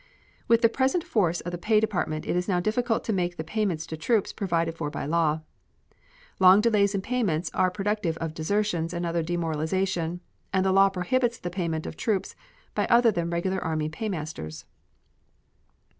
With 0.47 0.63
the 0.63 0.67
present 0.67 1.03
force 1.03 1.41
of 1.41 1.51
the 1.51 1.59
Pay 1.59 1.79
Department 1.79 2.25
it 2.25 2.35
is 2.35 2.47
now 2.47 2.59
difficult 2.59 3.03
to 3.03 3.13
make 3.13 3.37
the 3.37 3.43
payments 3.43 3.85
to 3.85 3.95
troops 3.95 4.33
provided 4.33 4.73
for 4.75 4.89
by 4.89 5.05
law. 5.05 5.41
Long 6.39 6.59
delays 6.59 6.95
in 6.95 7.03
payments 7.03 7.51
are 7.53 7.69
productive 7.69 8.17
of 8.17 8.33
desertions 8.33 8.95
and 8.95 9.05
other 9.05 9.21
demoralization, 9.21 10.21
and 10.51 10.65
the 10.65 10.71
law 10.73 10.89
prohibits 10.89 11.37
the 11.37 11.51
payment 11.51 11.85
of 11.85 11.95
troops 11.97 12.35
by 12.73 12.87
other 12.87 13.11
than 13.11 13.29
regular 13.29 13.59
army 13.63 13.89
paymasters. 13.89 14.65